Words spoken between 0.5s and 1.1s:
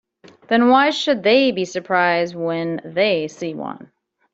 why